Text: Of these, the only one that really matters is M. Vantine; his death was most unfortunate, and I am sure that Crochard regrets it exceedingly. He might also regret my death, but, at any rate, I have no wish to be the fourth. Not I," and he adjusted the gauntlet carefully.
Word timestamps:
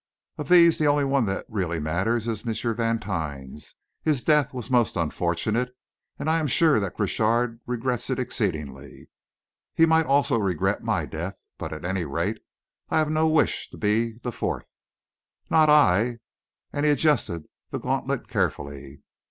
Of 0.39 0.49
these, 0.49 0.79
the 0.79 0.87
only 0.87 1.03
one 1.05 1.25
that 1.25 1.45
really 1.47 1.79
matters 1.79 2.27
is 2.27 2.41
M. 2.43 2.51
Vantine; 2.75 3.59
his 4.01 4.23
death 4.23 4.51
was 4.51 4.71
most 4.71 4.95
unfortunate, 4.95 5.75
and 6.17 6.27
I 6.27 6.39
am 6.39 6.47
sure 6.47 6.79
that 6.79 6.95
Crochard 6.95 7.59
regrets 7.67 8.09
it 8.09 8.17
exceedingly. 8.17 9.09
He 9.75 9.85
might 9.85 10.07
also 10.07 10.39
regret 10.39 10.81
my 10.83 11.05
death, 11.05 11.35
but, 11.59 11.71
at 11.71 11.85
any 11.85 12.03
rate, 12.05 12.39
I 12.89 12.97
have 12.97 13.11
no 13.11 13.27
wish 13.27 13.69
to 13.69 13.77
be 13.77 14.13
the 14.23 14.31
fourth. 14.31 14.65
Not 15.51 15.69
I," 15.69 16.17
and 16.73 16.83
he 16.83 16.91
adjusted 16.91 17.45
the 17.69 17.77
gauntlet 17.77 18.27
carefully. 18.27 19.03